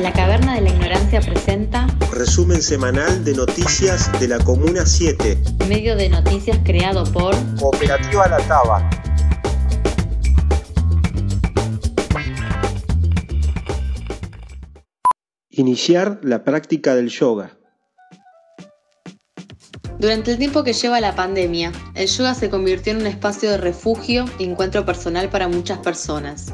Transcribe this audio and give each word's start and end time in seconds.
La 0.00 0.12
Caverna 0.12 0.56
de 0.56 0.60
la 0.60 0.68
Ignorancia 0.68 1.22
presenta 1.22 1.86
Resumen 2.12 2.60
semanal 2.60 3.24
de 3.24 3.34
noticias 3.34 4.12
de 4.20 4.28
la 4.28 4.38
Comuna 4.38 4.84
7. 4.84 5.38
medio 5.70 5.96
de 5.96 6.10
noticias 6.10 6.58
creado 6.64 7.10
por 7.14 7.34
Cooperativa 7.58 8.28
La 8.28 8.36
Taba. 8.46 8.90
Iniciar 15.48 16.20
la 16.22 16.44
práctica 16.44 16.94
del 16.94 17.08
yoga. 17.08 17.56
Durante 19.98 20.32
el 20.32 20.36
tiempo 20.36 20.62
que 20.62 20.74
lleva 20.74 21.00
la 21.00 21.14
pandemia, 21.14 21.72
el 21.94 22.06
yoga 22.06 22.34
se 22.34 22.50
convirtió 22.50 22.92
en 22.92 22.98
un 22.98 23.06
espacio 23.06 23.50
de 23.50 23.56
refugio 23.56 24.26
y 24.38 24.44
encuentro 24.44 24.84
personal 24.84 25.30
para 25.30 25.48
muchas 25.48 25.78
personas. 25.78 26.52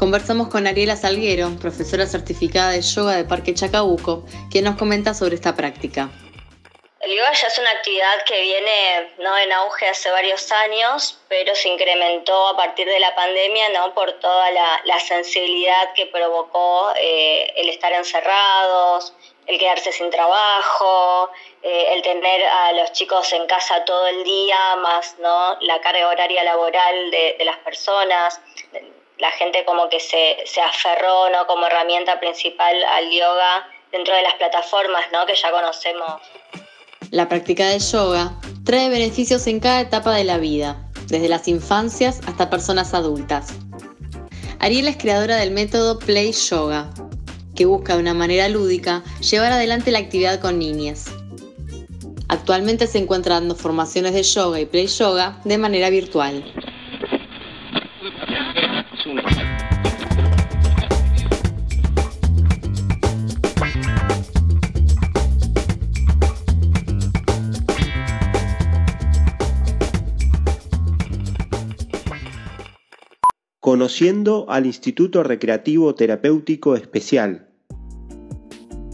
Conversamos 0.00 0.48
con 0.48 0.66
Ariela 0.66 0.96
Salguero, 0.96 1.50
profesora 1.60 2.06
certificada 2.06 2.70
de 2.70 2.80
yoga 2.80 3.16
de 3.16 3.24
Parque 3.26 3.52
Chacabuco, 3.52 4.24
quien 4.50 4.64
nos 4.64 4.78
comenta 4.78 5.12
sobre 5.12 5.34
esta 5.34 5.54
práctica. 5.54 6.08
El 7.00 7.14
yoga 7.14 7.32
ya 7.34 7.48
es 7.48 7.58
una 7.58 7.70
actividad 7.70 8.24
que 8.24 8.40
viene 8.40 9.10
¿no? 9.18 9.36
en 9.36 9.52
auge 9.52 9.90
hace 9.90 10.10
varios 10.10 10.50
años, 10.52 11.20
pero 11.28 11.54
se 11.54 11.68
incrementó 11.68 12.48
a 12.48 12.56
partir 12.56 12.88
de 12.88 12.98
la 12.98 13.14
pandemia 13.14 13.68
¿no? 13.74 13.92
por 13.92 14.10
toda 14.20 14.50
la, 14.52 14.98
sensibilidad 15.00 15.92
que 15.94 16.06
provocó 16.06 16.94
eh, 16.96 17.52
el 17.56 17.68
estar 17.68 17.92
encerrados, 17.92 19.12
el 19.46 19.58
quedarse 19.58 19.92
sin 19.92 20.08
trabajo, 20.08 21.30
eh, 21.62 21.92
el 21.92 22.00
tener 22.00 22.42
a 22.46 22.72
los 22.72 22.92
chicos 22.92 23.30
en 23.34 23.46
casa 23.46 23.84
todo 23.84 24.06
el 24.06 24.24
día, 24.24 24.76
más 24.76 25.18
¿no? 25.18 25.58
la 25.60 25.78
carga 25.82 26.08
horaria 26.08 26.42
laboral 26.42 27.10
de 27.10 27.36
las 27.44 27.58
personas. 27.58 28.40
La 29.20 29.30
gente 29.32 29.64
como 29.64 29.88
que 29.88 30.00
se, 30.00 30.38
se 30.46 30.60
aferró 30.60 31.30
¿no? 31.30 31.46
como 31.46 31.66
herramienta 31.66 32.18
principal 32.20 32.74
al 32.84 33.10
yoga 33.10 33.68
dentro 33.92 34.14
de 34.14 34.22
las 34.22 34.34
plataformas 34.34 35.04
¿no? 35.12 35.26
que 35.26 35.34
ya 35.34 35.50
conocemos. 35.50 36.20
La 37.10 37.28
práctica 37.28 37.68
del 37.68 37.80
yoga 37.80 38.32
trae 38.64 38.88
beneficios 38.88 39.46
en 39.46 39.60
cada 39.60 39.80
etapa 39.80 40.14
de 40.14 40.24
la 40.24 40.38
vida, 40.38 40.88
desde 41.06 41.28
las 41.28 41.48
infancias 41.48 42.20
hasta 42.26 42.50
personas 42.50 42.94
adultas. 42.94 43.48
Ariela 44.60 44.90
es 44.90 44.96
creadora 44.96 45.36
del 45.36 45.50
método 45.50 45.98
Play 45.98 46.32
Yoga, 46.32 46.90
que 47.56 47.64
busca 47.66 47.94
de 47.94 48.00
una 48.00 48.14
manera 48.14 48.48
lúdica 48.48 49.02
llevar 49.20 49.52
adelante 49.52 49.90
la 49.90 49.98
actividad 49.98 50.40
con 50.40 50.58
niñas. 50.58 51.06
Actualmente 52.28 52.86
se 52.86 52.98
encuentra 52.98 53.34
dando 53.34 53.56
formaciones 53.56 54.14
de 54.14 54.22
yoga 54.22 54.60
y 54.60 54.66
play 54.66 54.86
yoga 54.86 55.40
de 55.44 55.58
manera 55.58 55.90
virtual. 55.90 56.44
Conociendo 73.60 74.46
al 74.48 74.66
Instituto 74.66 75.22
Recreativo 75.22 75.94
Terapéutico 75.94 76.74
Especial. 76.74 77.46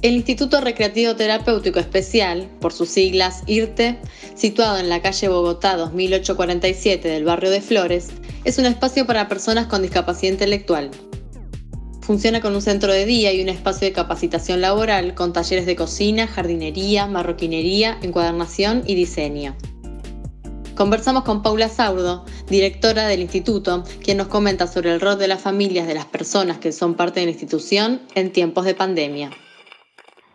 El 0.03 0.17
Instituto 0.17 0.61
Recreativo 0.61 1.17
Terapéutico 1.17 1.78
Especial, 1.78 2.48
por 2.61 2.72
sus 2.72 2.91
siglas 2.91 3.42
IRTE, 3.47 3.98
situado 4.34 4.78
en 4.78 4.89
la 4.89 5.00
calle 5.00 5.28
Bogotá 5.28 5.77
2847 5.77 7.09
del 7.09 7.25
barrio 7.25 7.50
de 7.50 7.61
Flores, 7.61 8.11
es 8.47 8.59
un 8.59 8.65
espacio 8.65 9.09
para 9.09 9.27
personas 9.27 9.67
con 9.67 9.83
discapacidad 9.83 10.31
intelectual. 10.31 10.93
Funciona 12.01 12.41
con 12.41 12.55
un 12.55 12.63
centro 12.63 12.93
de 12.93 13.05
día 13.05 13.33
y 13.33 13.43
un 13.43 13.49
espacio 13.49 13.89
de 13.89 13.93
capacitación 13.93 14.61
laboral 14.61 15.17
con 15.17 15.33
talleres 15.33 15.67
de 15.67 15.75
cocina, 15.75 16.29
jardinería, 16.29 17.09
marroquinería, 17.09 17.99
encuadernación 18.03 18.85
y 18.87 18.95
diseño. 18.95 19.56
Conversamos 20.77 21.25
con 21.25 21.43
Paula 21.43 21.69
Saurdo, 21.69 22.25
directora 22.47 23.09
del 23.09 23.23
instituto, 23.23 23.83
quien 24.05 24.19
nos 24.19 24.29
comenta 24.29 24.69
sobre 24.69 24.93
el 24.93 25.01
rol 25.01 25.19
de 25.19 25.27
las 25.27 25.43
familias 25.43 25.89
de 25.89 25.95
las 25.95 26.05
personas 26.05 26.59
que 26.59 26.71
son 26.71 26.95
parte 26.95 27.19
de 27.19 27.27
la 27.27 27.33
institución 27.33 28.06
en 28.15 28.33
tiempos 28.33 28.65
de 28.65 28.77
pandemia. 28.77 29.31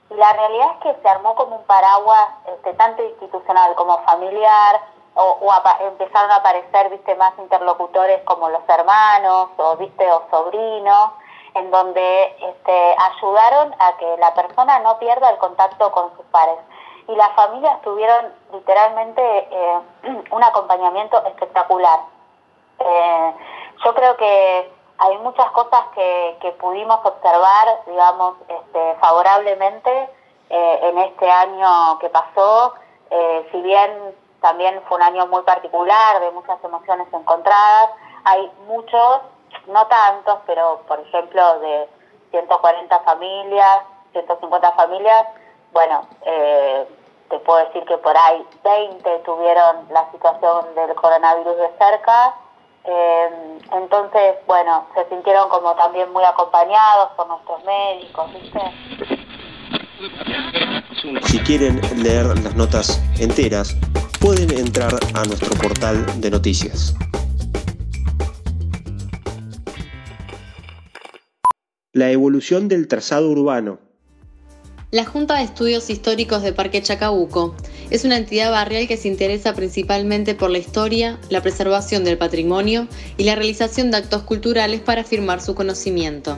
La 0.10 0.34
realidad 0.34 0.68
es 0.74 0.84
que 0.84 1.02
se 1.02 1.08
armó 1.08 1.34
como 1.36 1.60
un 1.60 1.66
paraguas 1.66 2.28
este, 2.58 2.74
tanto 2.74 3.02
institucional 3.08 3.74
como 3.76 4.04
familiar, 4.04 4.82
o, 5.16 5.38
o 5.42 5.52
apa- 5.52 5.78
empezaron 5.82 6.32
a 6.32 6.38
aparecer 6.38 6.90
viste 6.90 7.16
más 7.16 7.34
interlocutores 7.38 8.22
como 8.24 8.50
los 8.50 8.62
hermanos 8.68 9.50
o 9.58 9.76
viste 9.78 10.10
o 10.12 10.24
sobrinos, 10.32 11.12
en 11.54 11.70
donde 11.70 12.36
este, 12.40 12.96
ayudaron 12.98 13.76
a 13.80 13.98
que 13.98 14.18
la 14.18 14.34
persona 14.34 14.80
no 14.80 14.98
pierda 15.00 15.30
el 15.30 15.38
contacto 15.38 15.92
con 15.92 16.16
sus 16.16 16.26
pares. 16.28 16.58
Y 17.08 17.16
las 17.16 17.32
familias 17.34 17.82
tuvieron 17.82 18.34
literalmente 18.54 19.22
eh, 19.52 19.80
un 20.32 20.44
acompañamiento 20.44 21.24
espectacular. 21.26 22.00
Eh, 22.80 23.34
yo 23.84 23.94
creo 23.94 24.16
que 24.16 24.72
hay 24.98 25.18
muchas 25.18 25.50
cosas 25.52 25.82
que, 25.96 26.38
que 26.42 26.52
pudimos 26.52 27.00
observar, 27.04 27.82
digamos, 27.88 28.36
este, 28.48 28.96
favorablemente 29.02 30.10
eh, 30.50 30.80
en 30.84 30.98
este 31.00 31.30
año 31.30 31.98
que 32.00 32.10
pasó, 32.10 32.76
eh, 33.10 33.50
si 33.52 33.62
bien 33.62 34.16
también 34.42 34.82
fue 34.88 34.98
un 34.98 35.04
año 35.04 35.28
muy 35.28 35.44
particular, 35.44 36.20
de 36.20 36.32
muchas 36.32 36.62
emociones 36.64 37.08
encontradas, 37.14 37.92
hay 38.26 38.52
muchos, 38.68 39.22
no 39.68 39.86
tantos, 39.88 40.40
pero 40.46 40.82
por 40.88 41.00
ejemplo 41.00 41.60
de 41.60 41.88
140 42.32 43.00
familias, 43.02 43.82
150 44.14 44.72
familias, 44.74 45.28
bueno, 45.72 46.08
eh, 46.26 46.88
te 47.30 47.40
puedo 47.40 47.66
decir 47.66 47.86
que 47.86 47.98
por 47.98 48.18
ahí 48.18 48.46
20 48.64 49.20
tuvieron 49.20 49.88
la 49.90 50.10
situación 50.12 50.76
del 50.76 50.94
coronavirus 50.96 51.58
de 51.58 51.70
cerca, 51.78 52.36
eh, 52.84 53.60
entonces, 53.74 54.36
bueno, 54.48 54.88
se 54.96 55.08
sintieron 55.10 55.50
como 55.50 55.76
también 55.76 56.12
muy 56.12 56.24
acompañados 56.24 57.12
por 57.16 57.28
nuestros 57.28 57.64
médicos, 57.64 58.34
¿viste? 58.34 58.60
Si 61.28 61.40
quieren 61.44 61.80
leer 62.04 62.26
las 62.26 62.56
notas 62.56 63.02
enteras, 63.20 63.76
pueden 64.22 64.56
entrar 64.56 64.96
a 65.16 65.24
nuestro 65.24 65.50
portal 65.58 66.06
de 66.22 66.30
noticias. 66.30 66.94
La 71.92 72.12
evolución 72.12 72.68
del 72.68 72.88
trazado 72.88 73.32
urbano. 73.32 73.80
La 74.92 75.06
Junta 75.06 75.38
de 75.38 75.44
Estudios 75.44 75.90
Históricos 75.90 76.44
de 76.44 76.54
Parque 76.54 76.84
Chacabuco 76.84 77.56
es 77.90 78.06
una 78.06 78.18
entidad 78.18 78.52
barrial 78.52 78.88
que 78.88 78.96
se 78.96 79.08
interesa 79.08 79.56
principalmente 79.56 80.36
por 80.36 80.52
la 80.52 80.60
historia, 80.60 81.20
la 81.30 81.42
preservación 81.42 82.04
del 82.04 82.20
patrimonio 82.20 82.88
y 83.18 83.24
la 83.24 83.34
realización 83.34 83.90
de 83.90 83.98
actos 83.98 84.22
culturales 84.22 84.82
para 84.82 85.02
afirmar 85.02 85.42
su 85.42 85.56
conocimiento. 85.56 86.38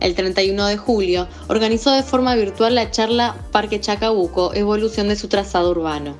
El 0.00 0.14
31 0.14 0.66
de 0.68 0.76
julio 0.78 1.28
organizó 1.48 1.90
de 1.90 2.02
forma 2.02 2.34
virtual 2.34 2.74
la 2.74 2.90
charla 2.90 3.36
Parque 3.52 3.78
Chacabuco, 3.78 4.54
evolución 4.54 5.08
de 5.08 5.16
su 5.16 5.28
trazado 5.28 5.70
urbano. 5.70 6.16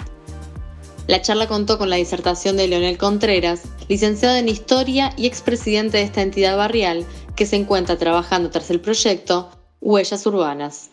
La 1.07 1.23
charla 1.23 1.47
contó 1.47 1.79
con 1.79 1.89
la 1.89 1.97
disertación 1.97 2.57
de 2.57 2.67
Leonel 2.67 2.99
Contreras, 2.99 3.63
licenciado 3.89 4.37
en 4.37 4.49
Historia 4.49 5.13
y 5.17 5.27
expresidente 5.27 5.99
de 5.99 6.03
esta 6.03 6.21
entidad 6.21 6.57
barrial, 6.57 7.07
que 7.37 7.47
se 7.47 7.55
encuentra 7.55 7.97
trabajando 7.97 8.51
tras 8.51 8.71
el 8.71 8.81
proyecto 8.81 9.51
Huellas 9.81 10.27
Urbanas. 10.27 10.91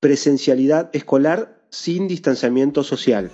Presencialidad 0.00 0.90
escolar 0.92 1.62
sin 1.70 2.06
distanciamiento 2.06 2.84
social. 2.84 3.30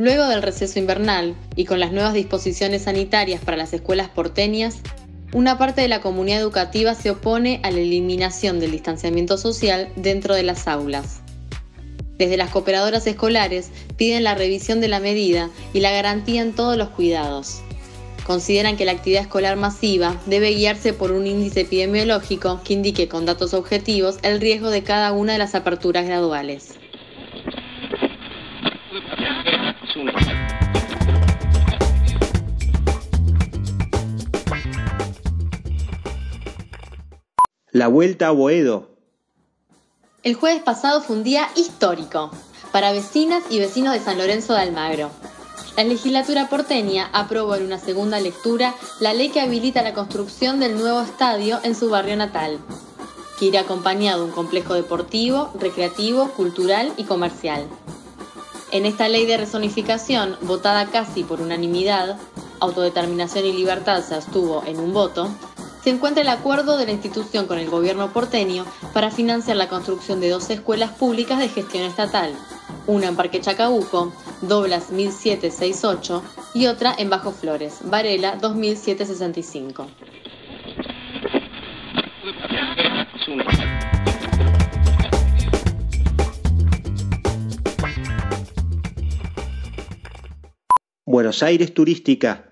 Luego 0.00 0.28
del 0.28 0.40
receso 0.40 0.78
invernal 0.78 1.36
y 1.56 1.66
con 1.66 1.78
las 1.78 1.92
nuevas 1.92 2.14
disposiciones 2.14 2.84
sanitarias 2.84 3.42
para 3.44 3.58
las 3.58 3.74
escuelas 3.74 4.08
porteñas, 4.08 4.78
una 5.34 5.58
parte 5.58 5.82
de 5.82 5.88
la 5.88 6.00
comunidad 6.00 6.40
educativa 6.40 6.94
se 6.94 7.10
opone 7.10 7.60
a 7.64 7.70
la 7.70 7.80
eliminación 7.80 8.60
del 8.60 8.70
distanciamiento 8.70 9.36
social 9.36 9.92
dentro 9.96 10.34
de 10.34 10.42
las 10.42 10.68
aulas. 10.68 11.20
Desde 12.16 12.38
las 12.38 12.48
cooperadoras 12.48 13.06
escolares 13.06 13.68
piden 13.98 14.24
la 14.24 14.34
revisión 14.34 14.80
de 14.80 14.88
la 14.88 15.00
medida 15.00 15.50
y 15.74 15.80
la 15.80 15.90
garantía 15.90 16.40
en 16.40 16.54
todos 16.54 16.78
los 16.78 16.88
cuidados. 16.88 17.60
Consideran 18.26 18.78
que 18.78 18.86
la 18.86 18.92
actividad 18.92 19.20
escolar 19.20 19.58
masiva 19.58 20.18
debe 20.24 20.54
guiarse 20.54 20.94
por 20.94 21.12
un 21.12 21.26
índice 21.26 21.60
epidemiológico 21.60 22.62
que 22.64 22.72
indique 22.72 23.06
con 23.06 23.26
datos 23.26 23.52
objetivos 23.52 24.16
el 24.22 24.40
riesgo 24.40 24.70
de 24.70 24.82
cada 24.82 25.12
una 25.12 25.34
de 25.34 25.40
las 25.40 25.54
aperturas 25.54 26.06
graduales. 26.06 26.79
La 37.72 37.86
vuelta 37.88 38.28
a 38.28 38.30
Boedo. 38.32 38.90
El 40.22 40.34
jueves 40.34 40.60
pasado 40.62 41.00
fue 41.00 41.16
un 41.16 41.22
día 41.22 41.48
histórico 41.54 42.30
para 42.72 42.92
vecinas 42.92 43.44
y 43.48 43.58
vecinos 43.58 43.94
de 43.94 44.00
San 44.00 44.18
Lorenzo 44.18 44.54
de 44.54 44.60
Almagro. 44.60 45.10
La 45.76 45.84
legislatura 45.84 46.48
porteña 46.48 47.08
aprobó 47.12 47.54
en 47.54 47.64
una 47.64 47.78
segunda 47.78 48.20
lectura 48.20 48.74
la 48.98 49.14
ley 49.14 49.30
que 49.30 49.40
habilita 49.40 49.82
la 49.82 49.94
construcción 49.94 50.60
del 50.60 50.76
nuevo 50.76 51.00
estadio 51.00 51.60
en 51.62 51.74
su 51.74 51.88
barrio 51.88 52.16
natal, 52.16 52.58
que 53.38 53.46
irá 53.46 53.60
acompañado 53.60 54.20
de 54.20 54.24
un 54.26 54.32
complejo 54.32 54.74
deportivo, 54.74 55.50
recreativo, 55.58 56.28
cultural 56.32 56.92
y 56.96 57.04
comercial. 57.04 57.66
En 58.72 58.86
esta 58.86 59.08
ley 59.08 59.26
de 59.26 59.36
rezonificación, 59.36 60.36
votada 60.42 60.86
casi 60.86 61.24
por 61.24 61.40
unanimidad, 61.40 62.16
Autodeterminación 62.60 63.44
y 63.46 63.52
Libertad 63.52 64.02
se 64.04 64.14
abstuvo 64.14 64.62
en 64.64 64.78
un 64.78 64.92
voto, 64.92 65.28
se 65.82 65.90
encuentra 65.90 66.22
el 66.22 66.28
acuerdo 66.28 66.76
de 66.76 66.86
la 66.86 66.92
institución 66.92 67.46
con 67.46 67.58
el 67.58 67.68
gobierno 67.68 68.12
porteño 68.12 68.64
para 68.92 69.10
financiar 69.10 69.56
la 69.56 69.68
construcción 69.68 70.20
de 70.20 70.28
dos 70.28 70.50
escuelas 70.50 70.92
públicas 70.92 71.40
de 71.40 71.48
gestión 71.48 71.82
estatal, 71.84 72.32
una 72.86 73.08
en 73.08 73.16
Parque 73.16 73.40
Chacabuco, 73.40 74.12
Doblas 74.42 74.90
1768, 74.90 76.22
y 76.54 76.66
otra 76.66 76.94
en 76.96 77.10
Bajo 77.10 77.32
Flores, 77.32 77.78
Varela 77.82 78.36
2765. 78.36 79.86
Buenos 91.10 91.42
Aires 91.42 91.74
Turística 91.74 92.44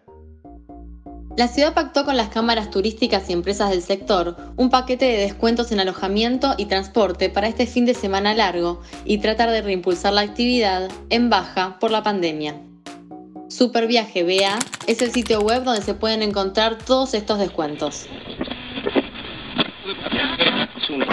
la 1.36 1.46
ciudad 1.46 1.74
pactó 1.74 2.04
con 2.04 2.16
las 2.16 2.30
cámaras 2.30 2.68
turísticas 2.68 3.30
y 3.30 3.32
empresas 3.32 3.70
del 3.70 3.80
sector 3.80 4.36
un 4.56 4.70
paquete 4.70 5.04
de 5.04 5.18
descuentos 5.18 5.70
en 5.70 5.78
alojamiento 5.78 6.56
y 6.58 6.64
transporte 6.64 7.30
para 7.30 7.46
este 7.46 7.68
fin 7.68 7.86
de 7.86 7.94
semana 7.94 8.34
largo 8.34 8.80
y 9.04 9.18
tratar 9.18 9.48
de 9.50 9.62
reimpulsar 9.62 10.12
la 10.12 10.22
actividad 10.22 10.90
en 11.10 11.30
baja 11.30 11.78
por 11.78 11.92
la 11.92 12.02
pandemia. 12.02 12.56
Superviaje 13.46 14.24
BA 14.24 14.58
es 14.88 15.00
el 15.02 15.12
sitio 15.12 15.40
web 15.40 15.62
donde 15.62 15.82
se 15.82 15.94
pueden 15.94 16.24
encontrar 16.24 16.78
todos 16.78 17.14
estos 17.14 17.38
descuentos. 17.38 18.06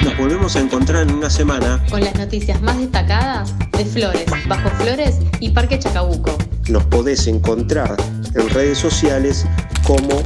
Nos 0.03 0.17
volvemos 0.17 0.55
a 0.55 0.61
encontrar 0.61 1.03
en 1.03 1.13
una 1.13 1.29
semana 1.29 1.85
con 1.91 2.01
las 2.01 2.15
noticias 2.15 2.59
más 2.63 2.79
destacadas 2.79 3.53
de 3.69 3.85
Flores, 3.85 4.25
Bajo 4.47 4.69
Flores 4.81 5.19
y 5.39 5.51
Parque 5.51 5.77
Chacabuco. 5.77 6.35
Nos 6.69 6.83
podés 6.85 7.27
encontrar 7.27 7.95
en 8.33 8.49
redes 8.49 8.79
sociales 8.79 9.45
como 9.85 10.23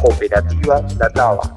Cooperativa 0.00 0.86
La 1.00 1.10
Taba. 1.10 1.52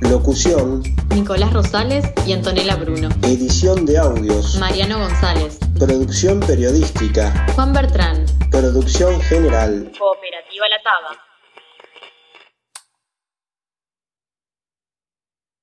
Locución 0.00 0.82
Nicolás 1.14 1.52
Rosales 1.52 2.04
y 2.26 2.32
Antonella 2.32 2.74
Bruno. 2.74 3.08
Edición 3.22 3.86
de 3.86 3.98
audios 3.98 4.56
Mariano 4.58 4.98
González. 4.98 5.58
Producción 5.78 6.40
periodística 6.40 7.46
Juan 7.54 7.72
Bertrán. 7.72 8.26
Producción 8.50 9.20
general 9.22 9.92
Cooperativa 9.96 10.66
La 10.68 10.82
Taba. 10.82 11.33